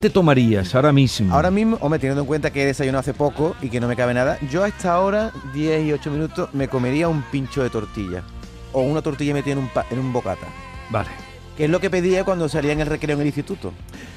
[0.00, 1.34] te tomarías ahora mismo?
[1.34, 3.96] Ahora mismo, hombre, teniendo en cuenta que he desayunado hace poco y que no me
[3.96, 7.70] cabe nada, yo a esta hora, 10 y 8 minutos, me comería un pincho de
[7.70, 8.22] tortilla.
[8.72, 10.46] O una tortilla metida en un, pa- en un bocata.
[10.90, 11.08] Vale.
[11.58, 13.72] Que es lo que pedía cuando salía en el recreo en el instituto.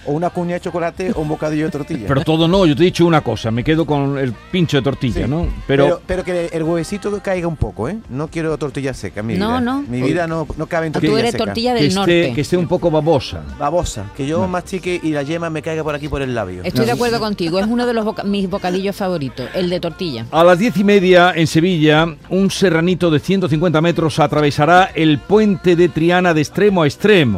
[0.06, 2.06] O una cuña de chocolate o un bocadillo de tortilla.
[2.08, 4.84] Pero todo no, yo te he dicho una cosa, me quedo con el pincho de
[4.84, 5.30] tortilla, Sí.
[5.30, 5.48] ¿no?
[5.68, 7.98] pero, Pero, pero que el huevecito caiga un poco, ¿eh?
[8.10, 9.62] No quiero tortilla seca mi No, vida.
[9.62, 9.82] no.
[9.88, 11.46] Mi vida no, no cabe en Tú tortilla eres seca.
[11.46, 12.32] tortilla que, del esté, norte.
[12.36, 13.42] que esté un poco babosa.
[13.58, 14.06] Babosa.
[14.16, 14.52] Que yo Vale.
[14.52, 16.62] mastique y la yema me caiga por aquí por el labio.
[16.64, 20.26] Estoy de acuerdo contigo, es uno de los boca- mis bocadillos favoritos, el de tortilla.
[20.32, 25.76] A las diez y media en Sevilla, un serranito de 150 metros atravesará el puente
[25.76, 27.31] de Triana de extremo a extremo.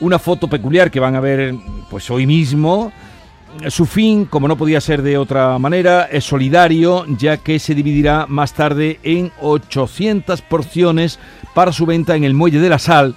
[0.00, 1.54] Una foto peculiar que van a ver
[1.90, 2.92] pues hoy mismo.
[3.68, 8.26] Su fin, como no podía ser de otra manera, es solidario, ya que se dividirá
[8.28, 11.18] más tarde en 800 porciones
[11.52, 13.14] para su venta en el Muelle de la Sal.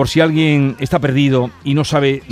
[0.00, 2.22] Por si alguien está perdido y no sabe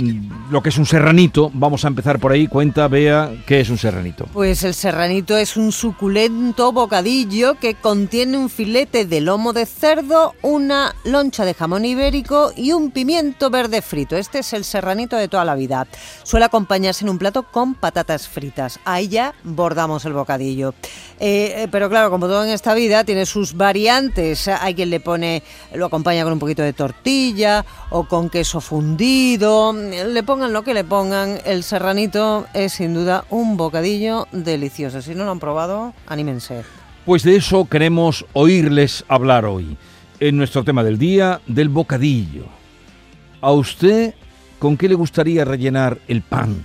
[0.49, 2.47] lo que es un serranito, vamos a empezar por ahí.
[2.47, 4.25] Cuenta, vea, qué es un serranito.
[4.33, 10.33] Pues el serranito es un suculento bocadillo que contiene un filete de lomo de cerdo,
[10.41, 14.17] una loncha de jamón ibérico y un pimiento verde frito.
[14.17, 15.85] Este es el serranito de toda la vida.
[16.23, 18.79] Suele acompañarse en un plato con patatas fritas.
[18.83, 20.73] Ahí ya bordamos el bocadillo.
[21.19, 24.47] Eh, eh, pero claro, como todo en esta vida, tiene sus variantes.
[24.47, 25.43] Hay quien le pone,
[25.75, 27.58] lo acompaña con un poquito de tortilla
[27.89, 29.73] o con queso fundido.
[29.73, 35.01] Le pongan lo que le pongan, el serranito es sin duda un bocadillo delicioso.
[35.01, 36.63] Si no lo han probado, anímense.
[37.05, 39.77] Pues de eso queremos oírles hablar hoy,
[40.19, 42.45] en nuestro tema del día, del bocadillo.
[43.41, 44.13] ¿A usted
[44.59, 46.63] con qué le gustaría rellenar el pan?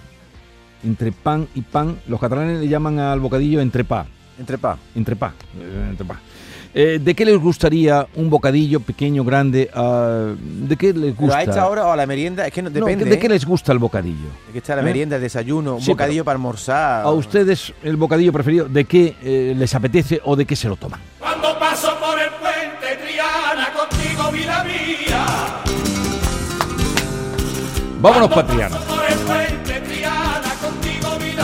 [0.82, 4.06] Entre pan y pan, los catalanes le llaman al bocadillo entrepá,
[4.38, 4.76] Entrepá.
[4.94, 6.20] entrepá, eh, entrepá.
[6.76, 9.70] Eh, ¿De qué les gustaría un bocadillo pequeño, grande?
[9.74, 11.38] ah, ¿De qué les Pero gusta?
[11.38, 13.04] a esta hora o a la merienda, es que no, No, depende.
[13.04, 13.30] ¿De qué ¿eh?
[13.30, 14.26] les gusta el bocadillo?
[14.48, 14.84] Es que está la ¿Eh?
[14.84, 17.04] merienda, el desayuno, un Sí, bocadillo para almorzar.
[17.06, 20.74] ¿A ustedes el bocadillo preferido de qué eh, les apetece o de qué se lo
[20.74, 20.98] toman?
[21.20, 25.26] Cuando paso por el puente Triana, contigo vida mía.
[28.00, 28.76] Vámonos, Patriana.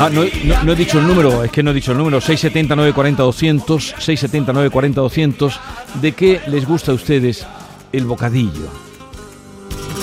[0.03, 2.21] Ah, no, no- no he dicho el número, es que no he dicho el número.
[2.21, 5.61] 679 40 200, 679 40 200.
[6.01, 7.47] ¿De qué les gusta a ustedes
[7.93, 8.69] el bocadillo?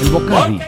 [0.02, 0.63] El bocadillo.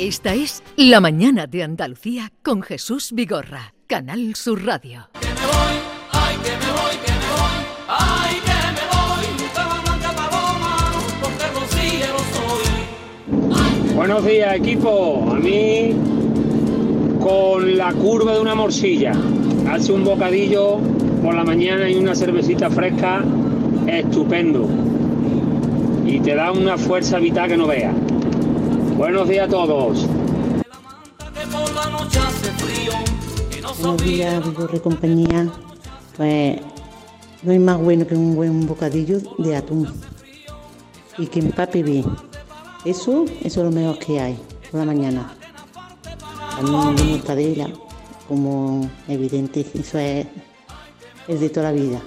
[0.00, 5.10] Esta es La Mañana de Andalucía con Jesús Vigorra, Canal Sur Radio.
[13.94, 15.32] Buenos días, equipo.
[15.32, 15.94] A mí,
[17.20, 19.12] con la curva de una morcilla,
[19.70, 20.78] hace un bocadillo
[21.22, 23.22] por la mañana y una cervecita fresca,
[23.86, 24.66] estupendo.
[26.06, 27.94] Y te da una fuerza vital que no veas.
[29.00, 30.06] Buenos días a todos.
[33.80, 34.44] Buenos días,
[34.74, 35.50] y compañía.
[36.18, 36.60] Pues
[37.42, 39.90] no hay más bueno que un buen bocadillo de atún.
[41.16, 42.04] Y que empape bien.
[42.84, 44.38] Eso, eso es lo mejor que hay
[44.70, 45.34] por la mañana.
[46.56, 47.70] También de mortadela,
[48.28, 50.26] como evidente, eso es
[51.26, 52.02] el de toda la vida.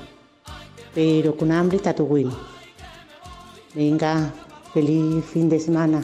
[0.94, 2.38] Pero con hambre está todo bueno.
[3.74, 4.32] Venga,
[4.72, 6.04] feliz fin de semana.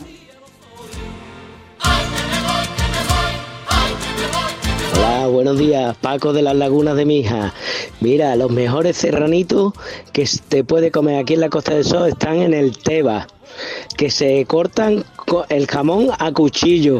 [5.49, 7.53] Buenos días, Paco de las Lagunas de Mija.
[8.01, 9.73] Mira, los mejores serranitos
[10.13, 13.25] que te puede comer aquí en la Costa del Sol están en el Teba,
[13.97, 16.99] que se cortan co- el jamón a cuchillo.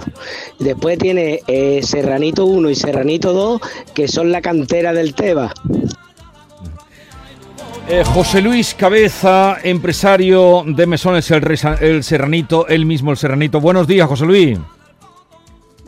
[0.58, 3.62] Después tiene eh, serranito 1 y serranito 2,
[3.94, 5.54] que son la cantera del Teba.
[7.88, 11.44] Eh, José Luis Cabeza, empresario de Mesones el,
[11.82, 13.60] el Serranito, él mismo el Serranito.
[13.62, 14.58] Buenos días, José Luis.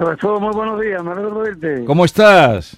[0.01, 1.86] Profesor, muy buenos días, me alegro de verte.
[1.86, 2.75] ¿Cómo estás?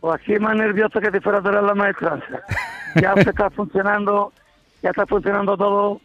[0.00, 2.42] O aquí más nervioso que si fuera a la maestranza.
[2.94, 4.32] Ya se está funcionando,
[4.84, 6.00] ya está funcionando todo.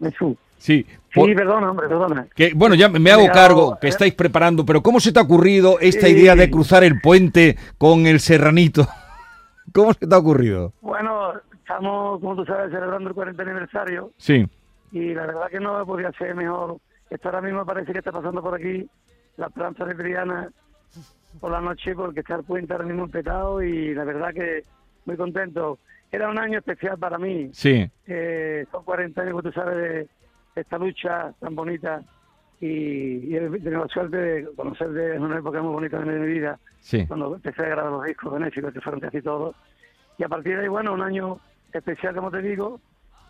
[0.00, 0.36] Jesús.
[0.58, 0.86] Sí.
[1.12, 2.26] Sí, por- perdona, hombre, perdona.
[2.36, 5.22] que, bueno, ya me hago cargo que eh, estáis preparando, pero ¿cómo se te ha
[5.24, 6.12] ocurrido esta Sí.
[6.12, 8.86] idea de cruzar el puente con el Serranito?
[9.74, 10.72] ¿Cómo se te ha ocurrido?
[10.80, 14.46] Bueno, estamos, como tú sabes, celebrando el 40 aniversario Sí.
[14.92, 16.76] y la verdad que no podía ser mejor.
[17.12, 18.88] Esto ahora mismo parece que está pasando por aquí,
[19.36, 20.48] la planta de Triana,
[21.38, 24.62] por la noche porque está el puente ahora mismo petado y la verdad que
[25.04, 25.78] muy contento.
[26.10, 27.50] Era un año especial para mí.
[27.52, 27.86] Sí.
[28.06, 30.08] Eh, son 40 años, como tú sabes, de,
[30.54, 32.02] esta lucha tan bonita
[32.60, 36.26] y, y he tenido la suerte de conocer de una época muy bonita de mi
[36.32, 37.06] vida, Sí.
[37.06, 39.54] cuando empecé a grabar los discos benéficos que fueron casi todos.
[40.16, 41.40] Y a partir de ahí, bueno, un año
[41.72, 42.80] especial, como te digo,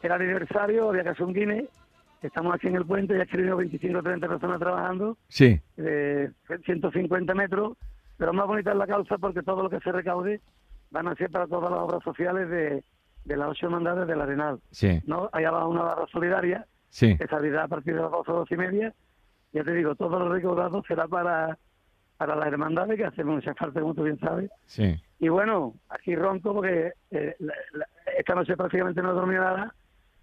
[0.02, 1.68] era el aniversario, había que hacer un Guinness,
[2.26, 5.60] estamos aquí en el puente, ya escribimos 25 o 30 personas trabajando, Sí.
[5.76, 6.30] de
[6.64, 7.76] 150 metros,
[8.16, 10.40] pero más bonita es la causa porque todo lo que se recaude
[10.90, 12.84] van a ser para todas las obras sociales de,
[13.24, 14.60] de las ocho hermandades del Arenal.
[14.70, 15.00] Sí.
[15.06, 15.28] ¿no?
[15.32, 17.16] Allá va una barra solidaria Sí.
[17.16, 18.94] que saldrá a partir de las 12 o 12 y media.
[19.52, 21.58] Ya te digo, todo lo recaudado será para,
[22.18, 24.50] para las hermandades que hacen mucha falta, como tú bien sabes.
[24.66, 24.94] Sí.
[25.18, 27.86] Y bueno, aquí ronco porque eh, la- la-
[28.18, 29.74] esta noche prácticamente no he dormido nada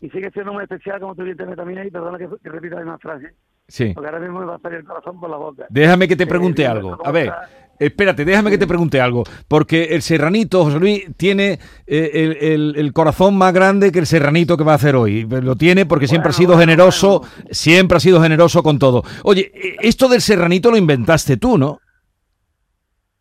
[0.01, 2.75] y sigue siendo muy especial, como tú bien te mí ahí, perdona que, que repita
[2.75, 3.33] la misma frase,
[3.67, 3.91] Sí.
[3.93, 5.65] porque ahora mismo me va a salir el corazón por la boca.
[5.69, 6.97] Déjame que te Eh, pregunte algo.
[7.05, 7.31] A ver,
[7.77, 9.23] espérate, déjame que te pregunte algo.
[9.47, 14.05] Porque el serranito, José Luis, tiene eh, el, el- el corazón más grande que el
[14.07, 15.27] serranito que va a hacer hoy.
[15.29, 19.03] Lo tiene porque siempre ha sido generoso, siempre ha sido generoso con todo.
[19.23, 21.79] Oye, eh, esto del serranito lo inventaste tú, ¿no?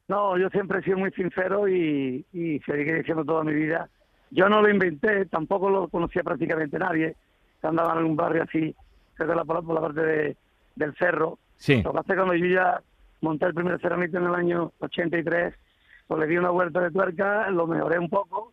[0.08, 3.90] No, yo siempre he sido muy sincero y, y seguiré diciendo toda mi vida.
[4.30, 7.16] Yo no lo inventé, tampoco lo conocía prácticamente nadie.
[7.60, 8.74] que Andaba en un barrio así,
[9.16, 10.36] cerca de la, por la parte de-
[10.76, 11.38] del cerro.
[11.56, 11.82] Sí.
[11.82, 12.80] Lo que hace cuando yo ya
[13.20, 15.54] monté el primer ceramito en el año 83,
[16.06, 18.52] pues le di una vuelta de tuerca, lo mejoré un poco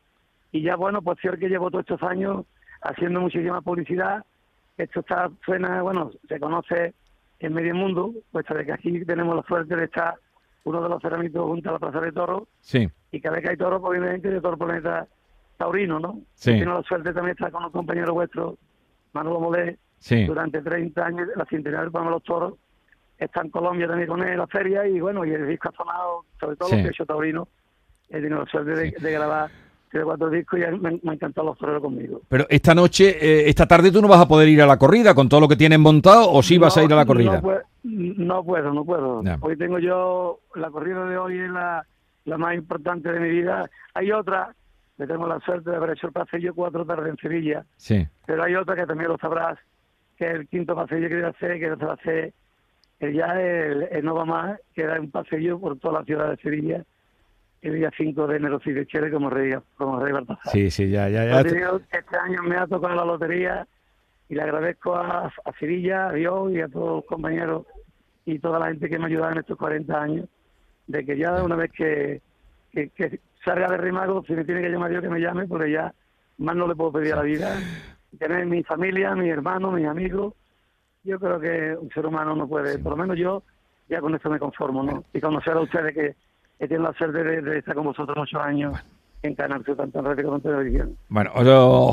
[0.51, 2.45] y ya bueno, pues sí que llevo todos estos años
[2.81, 4.25] haciendo muchísima publicidad.
[4.77, 6.94] Esto está, suena, bueno, se conoce
[7.39, 10.16] en medio mundo, puesto de que aquí tenemos la suerte de estar
[10.63, 12.89] uno de los ceramitos junto a la Plaza de Toro Sí.
[13.12, 15.07] y cada vez que hay toros, pues, obviamente, de todo el planeta
[15.57, 16.19] taurino, ¿no?
[16.35, 16.59] Sí.
[16.59, 18.57] La suerte también de estar con un compañero vuestro,
[19.13, 20.25] Manolo Molé, Sí.
[20.25, 22.53] durante 30 años, la centenaria para los toros,
[23.17, 25.71] está en Colombia también con él en la feria y bueno, y el disco ha
[25.71, 26.75] sonado, sobre todo Sí.
[26.75, 27.47] los que he hecho taurino,
[28.09, 29.49] he tenido la suerte de, de grabar
[29.89, 32.21] tres o cuatro discos y me, me han encantado los toreros conmigo.
[32.27, 35.15] Pero esta noche, eh, esta tarde tú no vas a poder ir a la corrida
[35.15, 37.39] con todo lo que tienen montado o sí vas a ir a la corrida.
[37.39, 39.23] No, pue- no puedo, no puedo.
[39.41, 41.85] Hoy tengo yo, la corrida de hoy es la,
[42.25, 43.69] la más importante de mi vida.
[43.93, 44.53] Hay otra,
[44.97, 48.07] que tengo la suerte de haber hecho el pasillo cuatro tardes en Sevilla, Sí.
[48.25, 49.57] pero hay otra que también lo sabrás,
[50.18, 52.33] que es el quinto pasillo que voy a hacer, que se va a hacer
[53.01, 56.30] el ya el, el No Va Más, que era un pasillo por toda la ciudad
[56.30, 56.83] de Sevilla,
[57.62, 60.51] el día 5 de enero, si de Chile, como rey, como rey Baltasar.
[60.53, 61.41] Sí, sí, ya, ya, ya.
[61.41, 63.68] Este año me ha tocado la lotería
[64.30, 67.65] y le agradezco a, a Sevilla, a Dios y a todos los compañeros
[68.25, 70.25] y toda la gente que me ha ayudado en estos 40 años,
[70.88, 72.21] de que ya una vez que,
[72.71, 75.71] que, que salga de Rimago, si me tiene que llamar Dios, que me llame, porque
[75.71, 75.94] ya
[76.39, 77.57] más no le puedo pedir a la vida.
[78.19, 80.33] Tener mi familia, mis hermanos, mis amigos,
[81.03, 83.44] yo creo que un ser humano no puede, por lo menos yo
[83.88, 85.03] ya con eso me conformo, ¿no?
[85.13, 86.15] Y conocer a ustedes que,
[86.57, 88.74] que tienen la suerte de, de estar con vosotros ocho años
[89.33, 90.98] Canal Sur, tanto en radio como en televisión.
[91.10, 91.31] Bueno,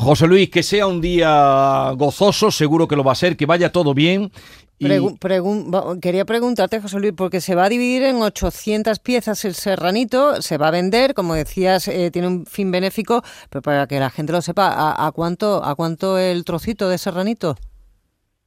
[0.00, 3.72] José Luis, que sea un día gozoso, seguro que lo va a ser, que vaya
[3.72, 4.30] todo bien.
[4.78, 4.86] Y...
[4.88, 9.44] Pregu- pregun- va- quería preguntarte, José Luis, porque se va a dividir en 800 piezas
[9.44, 13.86] el serranito, se va a vender, como decías, eh, tiene un fin benéfico, pero para
[13.86, 17.54] que la gente lo sepa, ¿a, a cuánto a cuánto el trocito de serranito?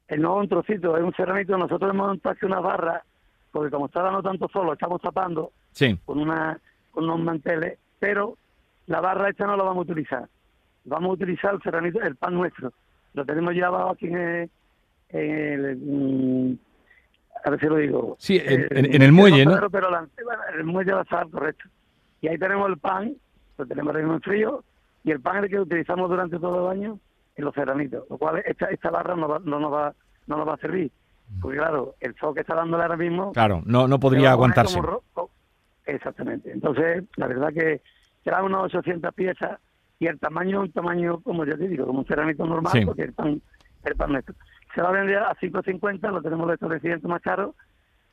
[0.10, 3.04] El nuevo un trocito, es un serranito, nosotros hemos montado aquí una barra,
[3.52, 5.98] porque como está dando tanto solo, estamos tapando Sí.
[6.06, 6.60] con una
[6.92, 8.38] con unos manteles, pero
[8.88, 10.28] la barra esta no la vamos a utilizar.
[10.86, 12.72] Vamos a utilizar el serranito, el pan nuestro.
[13.14, 14.50] Lo tenemos ya abajo aquí en el,
[15.10, 15.32] en
[15.66, 16.58] el, mm,
[17.46, 18.16] a ver si lo digo.
[18.20, 19.70] Sí, en- Eh, en- en el muelle, ¿no?
[19.70, 20.08] Pero, la-
[20.56, 21.66] el muelle va a estar correcto.
[22.22, 23.14] Y ahí tenemos el pan,
[23.58, 24.64] lo tenemos mismo en frío,
[25.04, 27.00] y el pan es el que utilizamos durante todo el año
[27.36, 29.94] en los serranitos, lo cual esta, esta barra no, va- no nos va
[30.28, 30.92] no nos va a servir.
[31.42, 34.80] Porque claro, el sol que está dándole ahora mismo Claro, no, no podría aguantarse.
[35.86, 36.52] Exactamente.
[36.52, 37.82] Entonces, la verdad que
[38.26, 39.60] serán unas 800 piezas
[40.00, 42.84] y el tamaño un tamaño, como yo te digo, como un cerámico normal, Sí.
[42.86, 43.42] porque el pan,
[43.86, 44.36] el pan nuestro.
[44.74, 47.56] Se va a vender a 5.50, lo tenemos de establecimiento más caro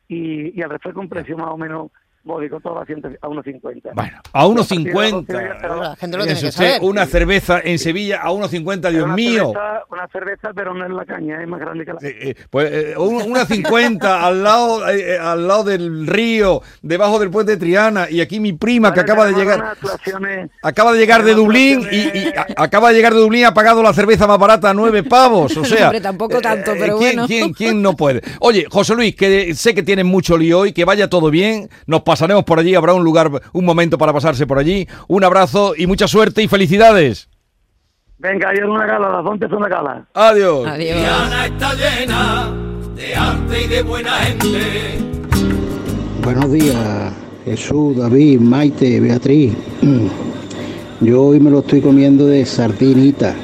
[0.06, 1.90] y, y al refresco un precio más o menos
[2.24, 3.90] módico, todo a, 100 a 1.50.
[3.94, 5.26] Bueno, a Y partir de las 12 1.50.
[5.26, 6.78] ya será- La gente lo tiene Eso, que sí, saber.
[6.82, 9.52] una cerveza en Sevilla a 1.50, Dios una mío.
[9.52, 12.34] Cerveza, una cerveza, pero no es la caña, es más grande que la Eh, eh,
[12.50, 17.30] pues eh, un- una 50 al lado eh, eh, al lado del río, debajo del
[17.30, 19.74] puente de Triana y aquí mi prima que acaba de llegar
[20.62, 23.44] acaba de llegar de Dublín y, actuaciones- y a- acaba de llegar de Dublín y
[23.44, 26.98] ha pagado la cerveza más barata a nueve pavos, o sea, Hombre, tampoco tanto, pero
[26.98, 27.26] ¿quién, bueno.
[27.26, 28.22] quién, quién no puede?
[28.40, 32.02] Oye, José Luis, que sé que tienes mucho lío hoy, que vaya todo bien, nos
[32.12, 34.86] pasaremos por allí, habrá un lugar, un momento para pasarse por allí.
[35.08, 37.26] Un abrazo y mucha suerte y felicidades.
[38.18, 40.04] Venga, ayer una gala, las 11 son una gala.
[40.12, 40.74] Adiós.
[40.74, 42.52] Triana está llena
[42.94, 44.98] de arte y de buena gente.
[46.22, 47.14] Buenos días,
[47.46, 49.54] Jesús, David, Maite, Beatriz.
[51.00, 53.34] Yo hoy me lo estoy comiendo de sardinita,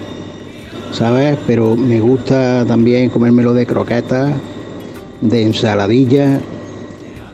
[0.92, 1.38] ¿sabes?
[1.46, 4.34] Pero me gusta también comérmelo de croquetas,
[5.22, 6.38] de ensaladilla,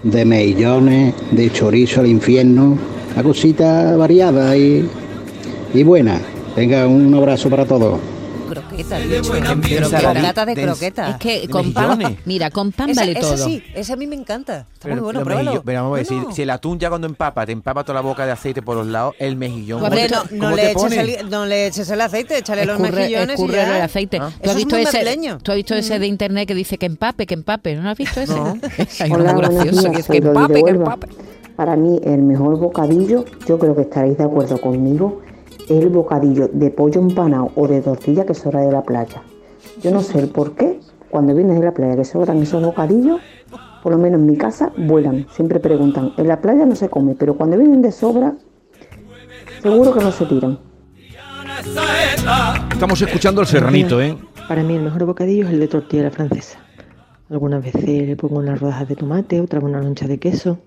[0.05, 2.79] de mejillones, de chorizo al infierno.
[3.15, 4.89] Una cosita variada y,
[5.73, 6.21] y buena.
[6.57, 8.14] Venga, un abrazo para todos.
[8.77, 9.29] Croqueta, De dicho.
[9.31, 9.89] buen ambiente.
[9.89, 11.11] Croqueta Ensaladi- de de- croqueta.
[11.11, 13.37] Es que de con pan, mira, con pan Ese- vale ese todo.
[13.37, 14.67] sí, ese a mí me encanta.
[14.73, 15.51] Está Pero muy bueno, pruébalo.
[15.53, 16.35] mejillo- pero vamos a ver, No, si- no.
[16.35, 18.87] si, el atún ya cuando empapa, te empapa toda la boca de aceite por los
[18.87, 19.81] lados, el mejillón.
[19.81, 22.93] ¿cómo Hombre, te- no, no le el, no le eches el aceite, échale los Escurre-
[22.93, 23.77] mejillones y ya.
[23.77, 24.19] el aceite.
[24.21, 24.31] Ah.
[24.31, 26.79] ¿Tú, Eso has es visto muy ese, tú has visto ese de internet que dice
[26.79, 27.77] que empape, que empape?
[27.77, 28.35] ¿No lo has visto ese?
[29.05, 31.09] Hay Hola, gracioso días, que es empape, que empape.
[31.57, 35.24] Para mí el mejor bocadillo, yo creo que estaréis de acuerdo conmigo, es
[35.69, 39.23] el bocadillo de pollo empanado o de tortilla que sobra de la playa.
[39.83, 40.81] Yo no sé el por qué,
[41.11, 43.21] cuando vienes de la playa que sobran esos bocadillos,
[43.83, 45.27] por lo menos en mi casa vuelan.
[45.31, 48.35] Siempre preguntan, en la playa no se come, pero cuando vienen de sobra,
[49.63, 50.59] seguro que no se tiran.
[52.73, 54.17] Estamos escuchando el serranito, ¿eh?
[54.49, 56.59] Para mí el mejor bocadillo es el de tortilla la francesa.
[57.31, 60.59] Algunas veces le pongo unas rodajas de tomate, otras una loncha de queso,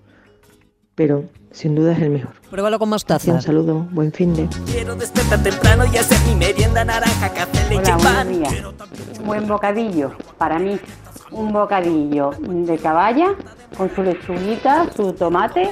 [0.94, 2.32] pero sin duda es el mejor.
[2.50, 3.32] Pruébalo con mostaza.
[3.32, 4.48] Un saludo, buen fin de.
[4.66, 8.28] Quiero despertar temprano y hacer mi merienda naranja, café, leche Hola, y pan.
[8.28, 9.24] buenos días.
[9.24, 10.78] Buen bocadillo, para mí,
[11.30, 13.34] un bocadillo de caballa
[13.76, 15.70] con su lechuguita, su tomate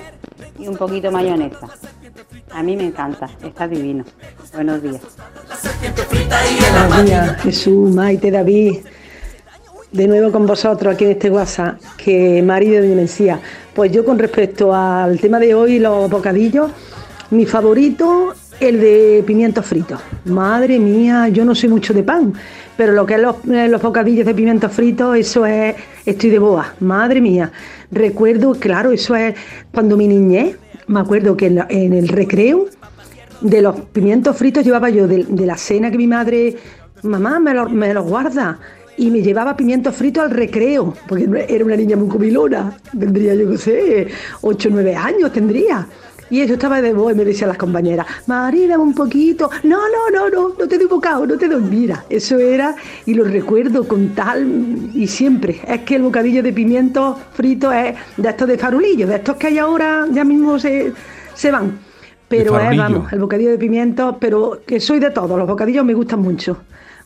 [0.59, 1.69] y un poquito de mayonesa.
[2.53, 4.05] A mí me encanta, está divino.
[4.55, 5.01] Buenos días.
[6.89, 8.79] Buenos días, Jesús, Maite, David.
[9.93, 13.41] De nuevo con vosotros aquí en este WhatsApp, que marido de Mencía.
[13.77, 16.71] Pues yo con respecto al tema de hoy, los bocadillos,
[17.31, 20.01] mi favorito, el de pimientos fritos.
[20.25, 22.33] Madre mía, yo no soy mucho de pan,
[22.79, 26.39] pero lo que es los, eh, los bocadillos de pimientos fritos, eso es, estoy de
[26.39, 26.73] boa.
[26.81, 27.53] Madre mía,
[27.91, 29.35] recuerdo, claro, eso es
[29.75, 30.57] cuando mi niñez,
[30.87, 32.69] me acuerdo que en, el recreo,
[33.43, 36.57] de los pimientos fritos llevaba yo de, la cena que mi madre,
[37.03, 38.59] mamá, me los me los guarda.
[38.99, 42.77] Y me llevaba pimientos fritos al recreo, porque era una niña muy comilona.
[42.99, 44.09] Tendría, yo qué sé,
[44.41, 45.87] 8 o 9 años tendría.
[46.29, 49.49] Y eso estaba de voz y me decían las compañeras, María, dame un poquito.
[49.63, 51.63] No, no, no, no, no te doy bocado, no te doy.
[51.63, 52.75] Mira, eso era,
[53.05, 55.61] y lo recuerdo con tal, y siempre.
[55.69, 59.49] Es que el bocadillo de pimientos fritos es de estos de farolillos, de estos que
[59.49, 60.93] hay ahora, ya mismo se,
[61.35, 61.79] se van.
[62.29, 62.83] Pero es, farolillo.
[62.83, 66.57] vamos, el bocadillo de pimientos, pero que soy de todos, los bocadillos me gustan mucho.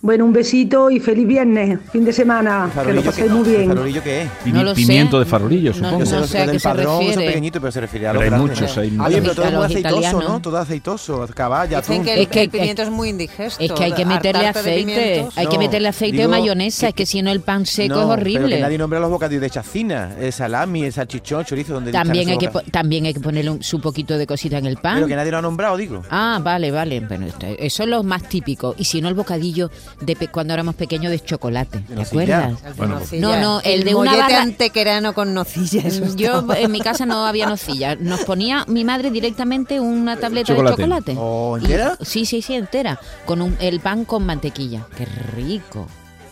[0.02, 3.68] Bueno, un besito y feliz viernes, fin de semana, que lo ¿Farolillo paséis muy bien.
[3.68, 4.30] ¿Farolillo qué es?
[4.42, 4.76] Pimi- No lo sé.
[4.76, 5.98] pimiento de farolillo, No- supongo.
[5.98, 7.26] No sé a qué del se son refiere.
[7.26, 8.60] pequeñitos, pero se refiere a Pero los hay grandes.
[8.60, 9.20] muchos, hay Oye, muchos.
[9.20, 10.24] pero todo A es muy los aceitoso, italianos.
[10.32, 10.40] ¿no?
[10.40, 12.04] Todo aceitoso, caballa, Dicen atún.
[12.06, 13.62] que el, Es que- el pimiento es muy indigesto.
[13.62, 15.36] Es que hay que meterle hartarte de aceite, pimientos.
[15.38, 17.88] hay que No, meterle aceite digo o mayonesa, es que si no el pan seco
[17.94, 18.60] No, es Pero que horrible.
[18.62, 22.48] nadie nombra los bocadillos de chacina, el salami, el salchichón, chorizo, donde También hay, que,
[22.48, 24.94] po- también hay que ponerle un- su poquito de cosita en el pan.
[24.94, 26.02] Pero que nadie lo ha nombrado, digo.
[26.08, 27.00] Ah, vale, vale.
[27.00, 27.26] Bueno,
[27.58, 28.74] eso es lo más típico.
[28.78, 31.78] Y si no, el bocadillo de pe- cuando éramos pequeños de chocolate.
[31.80, 32.38] ¿Te nocilla.
[32.38, 32.64] acuerdas?
[32.66, 33.00] El Bueno.
[33.20, 35.82] No, no, el de una barra- antequerano con nocilla.
[35.86, 37.96] eso Yo en mi casa no había nocilla.
[37.96, 40.76] Nos ponía mi madre directamente una tableta Chocolate.
[40.76, 41.14] de chocolate.
[41.18, 41.96] ¿O Y- entera?
[42.00, 42.98] sí, sí, sí, entera.
[43.26, 44.86] Con un- el pan con mantequilla.
[44.96, 45.06] Qué
[45.36, 45.86] rico.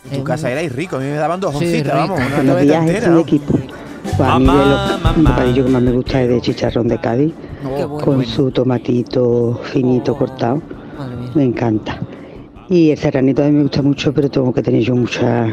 [0.05, 2.35] En tu Es casa erais rico, a mí me daban dos Sí, oncitas, vamos, una
[2.53, 3.23] tableta entera.
[4.17, 4.91] Pues a mí de los
[5.39, 8.05] el que más me gusta es de chicharrón de Cádiz, Qué bueno.
[8.05, 10.61] con su tomatito finito cortado.
[10.97, 11.31] Madre mía.
[11.35, 11.99] Me encanta.
[12.69, 15.47] Y el serranito a mí me gusta mucho, pero tengo que tener yo mucha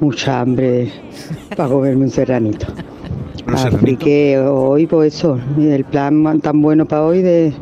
[0.00, 0.90] mucha hambre
[1.56, 2.66] para comerme un serranito.
[3.46, 7.52] Así que hoy, pues eso, el plan tan bueno para hoy de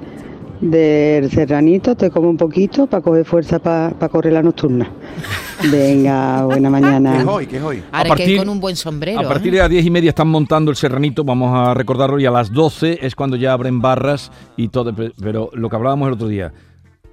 [0.61, 4.91] del serranito, te como un poquito para coger fuerza para correr la nocturna.
[5.73, 7.25] Venga, buena ¿Qué es mañana.
[7.31, 7.47] hoy?
[7.47, 7.83] ¿Qué es hoy?
[7.93, 9.21] Ahora A partir- que con un buen sombrero.
[9.21, 9.57] A partir ¿eh?
[9.57, 12.53] de las 10 y media están montando el serranito, vamos a recordarlo, y a las
[12.53, 14.95] 12 es cuando ya abren barras y todo.
[14.95, 16.53] pe- Pero lo que hablábamos el otro día,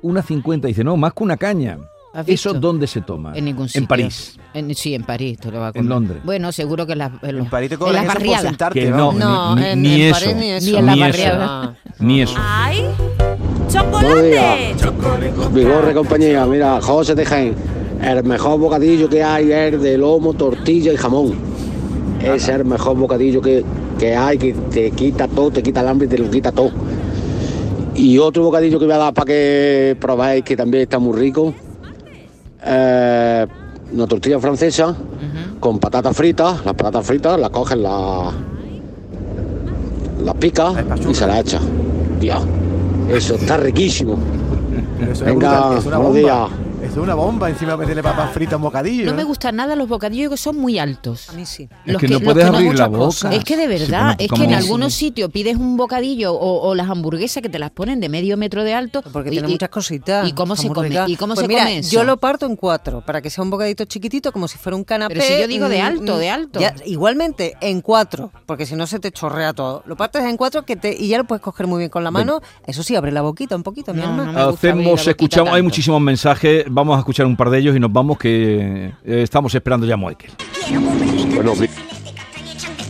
[0.01, 1.77] una 50, dice, no, más que una caña.
[2.25, 3.33] ¿Eso dónde se toma?
[3.37, 3.81] En ningún sitio.
[3.81, 4.37] En París.
[4.53, 5.37] En- sí, en París.
[5.39, 5.89] Te lo va a En comer.
[5.89, 6.17] Londres.
[6.23, 8.37] Bueno, seguro que en, las- en, los- En París te en cobran las eso por
[8.39, 9.11] sentarte, Que no.
[9.13, 10.19] No, ni, en- ni en eso.
[10.25, 10.71] París ni eso.
[10.71, 11.09] Ni en la Ni eso.
[11.11, 11.77] barriada.
[11.99, 12.33] Ni eso.
[12.39, 12.85] ¡Ay!
[13.71, 14.75] ¡Chocolate!
[15.53, 17.53] Vigorre compañía, mira, José de Jaén,
[18.01, 21.35] el mejor bocadillo que hay es de lomo, tortilla y jamón.
[22.21, 23.63] Ese es el mejor bocadillo que,
[23.99, 26.71] que hay, que te quita todo, te quita el hambre y te lo quita todo.
[27.97, 31.53] Y otro bocadillo que voy a dar para que probáis, que también está muy rico,
[32.63, 33.45] eh,
[33.91, 34.95] una tortilla francesa
[35.59, 38.33] con patatas fritas, las patatas fritas las coges, las
[40.23, 40.73] las picas
[41.09, 41.61] y se las echas.
[42.19, 42.41] Dios,
[43.09, 44.17] eso está riquísimo.
[44.99, 46.47] Pero eso es Venga, brutal, es una buenos bomba.
[46.49, 46.66] días.
[46.97, 49.05] Eso es una bomba encima de meterle papas fritas un bocadillo.
[49.05, 49.15] No ¿eh?
[49.17, 51.29] me gustan nada los bocadillos que son muy altos.
[51.29, 51.69] A mí sí.
[51.85, 53.35] Es que no puedes abrir la muchas boca.
[53.35, 56.73] Es que de Sí, verdad, es que en algunos sitios pides un bocadillo o, o
[56.73, 59.03] las hamburguesas que te las ponen de medio metro de alto.
[59.13, 60.27] Porque y- tiene y- muchas cositas.
[60.27, 60.89] ¿Y cómo se come?
[61.05, 61.91] ¿Y cómo Pues se mira, come eso?
[61.91, 64.83] Yo lo parto en cuatro para que sea un bocadito chiquitito, como si fuera un
[64.83, 65.13] canapé.
[65.13, 66.59] Pero si yo digo de mm, alto, mm, de alto.
[66.59, 69.83] ya, igualmente, en cuatro, porque si no se te chorrea todo.
[69.85, 72.09] Lo partes en cuatro que te, y ya lo puedes coger muy bien con la
[72.09, 72.41] mano.
[72.65, 74.47] Eso sí, abre la boquita un poquito, mi alma.
[74.47, 78.17] Hacemos, escuchamos, hay muchísimos mensajes, vamos a escuchar un par de ellos y nos vamos
[78.17, 79.97] que eh, estamos esperando ya a
[81.59, 81.69] di-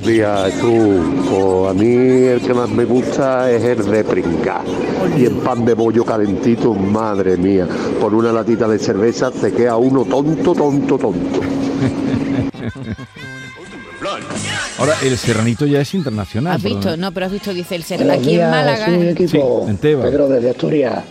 [0.06, 1.02] días, tú.
[1.30, 1.96] Pues a mí
[2.28, 4.62] el que más me gusta es el de pringar.
[5.18, 7.68] Y el pan de bollo calentito, madre mía.
[8.00, 11.40] Por una latita de cerveza se queda uno tonto, tonto, tonto.
[14.80, 16.54] Ahora, el serranito ya es internacional.
[16.56, 16.96] ¿Has visto?
[16.98, 17.98] No, pero has visto, dice el ser.
[18.04, 18.88] Buenos Aquí en Málaga.
[19.10, 19.64] Equipo.
[19.66, 20.04] Sí, en Teba.
[20.04, 21.04] Pedro desde Asturias.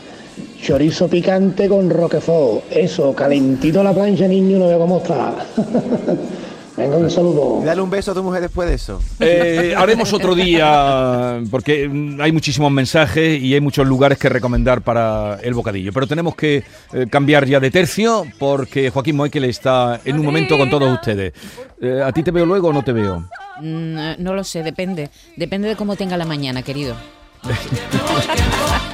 [0.60, 2.64] Chorizo picante con roquefort.
[2.70, 5.34] Eso, calentito a la plancha, niño, no veo cómo está.
[6.76, 7.62] Venga, un saludo.
[7.64, 9.00] Dale un beso a tu mujer después de eso.
[9.18, 15.38] Eh, haremos otro día, porque hay muchísimos mensajes y hay muchos lugares que recomendar para
[15.42, 15.92] el bocadillo.
[15.92, 20.58] Pero tenemos que eh, cambiar ya de tercio, porque Joaquín Moekel está en un momento
[20.58, 21.32] con todos ustedes.
[21.80, 23.20] Eh, ¿A ti te veo luego o no te veo?
[23.60, 25.08] Mm, eh, no lo sé, depende.
[25.36, 26.94] Depende de cómo tenga la mañana, querido.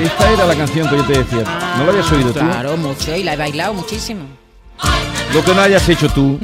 [0.00, 1.44] Esta era la canción que yo te decía.
[1.78, 2.40] ¿No la habías oído tú?
[2.40, 3.14] Claro, mucho.
[3.14, 4.24] Y la he bailado muchísimo.
[5.32, 6.38] Lo que no hayas hecho tú.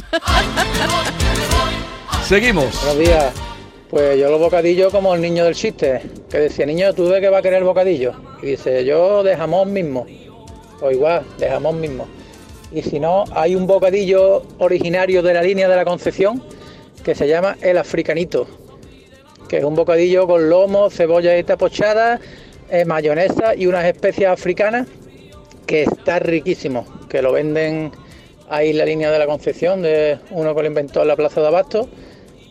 [2.27, 2.67] Seguimos.
[2.85, 3.33] Buenos días.
[3.91, 7.29] Pues yo los bocadillos como el niño del chiste, que decía, niño, ¿tú de qué
[7.29, 8.13] va a querer el bocadillo?
[8.41, 10.07] Y dice, yo de jamón mismo.
[10.81, 12.07] O igual, de jamón mismo.
[12.71, 16.41] Y si no, hay un bocadillo originario de la línea de la Concepción
[17.03, 18.47] que se llama el africanito,
[19.49, 22.21] que es un bocadillo con lomo, cebolla y pochada,
[22.71, 24.87] eh, mayonesa y unas especias africanas
[25.67, 27.93] que está riquísimo, que lo venden
[28.49, 31.41] ahí en la línea de la Concepción, de uno que lo inventó en la Plaza
[31.41, 31.89] de Abasto,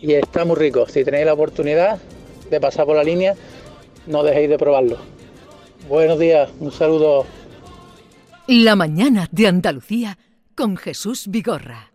[0.00, 0.86] y está muy rico.
[0.86, 1.98] Si tenéis la oportunidad
[2.50, 3.34] de pasar por la línea,
[4.06, 4.98] no dejéis de probarlo.
[5.88, 7.26] Buenos días, un saludo.
[8.46, 10.18] La mañana de Andalucía
[10.54, 11.88] con Jesús Vigorra.